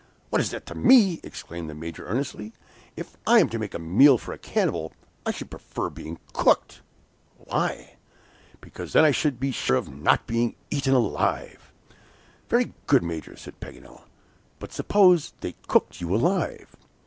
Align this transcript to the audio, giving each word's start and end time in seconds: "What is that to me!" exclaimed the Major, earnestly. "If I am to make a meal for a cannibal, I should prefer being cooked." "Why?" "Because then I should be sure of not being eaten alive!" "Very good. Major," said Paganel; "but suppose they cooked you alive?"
"What 0.31 0.41
is 0.41 0.49
that 0.49 0.65
to 0.65 0.73
me!" 0.73 1.19
exclaimed 1.21 1.69
the 1.69 1.75
Major, 1.75 2.07
earnestly. 2.07 2.53
"If 2.97 3.17
I 3.27 3.37
am 3.39 3.49
to 3.49 3.59
make 3.59 3.75
a 3.75 3.77
meal 3.77 4.17
for 4.17 4.33
a 4.33 4.39
cannibal, 4.39 4.93
I 5.27 5.31
should 5.31 5.51
prefer 5.51 5.91
being 5.91 6.17
cooked." 6.33 6.81
"Why?" 7.37 7.97
"Because 8.61 8.93
then 8.93 9.05
I 9.05 9.11
should 9.11 9.39
be 9.39 9.51
sure 9.51 9.75
of 9.77 9.89
not 9.93 10.25
being 10.25 10.55
eaten 10.71 10.95
alive!" 10.95 11.71
"Very 12.49 12.73
good. 12.87 13.03
Major," 13.03 13.37
said 13.37 13.59
Paganel; 13.59 14.01
"but 14.57 14.71
suppose 14.73 15.33
they 15.41 15.53
cooked 15.67 16.01
you 16.01 16.15
alive?" 16.15 16.75